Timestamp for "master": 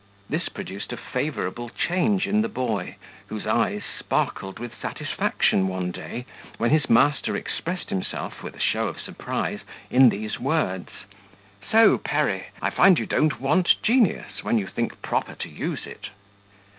6.89-7.35